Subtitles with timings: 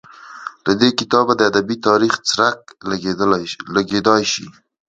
[0.65, 2.57] له دې کتابه د ادبي تاریخ څرک
[3.77, 4.45] لګېدای شي.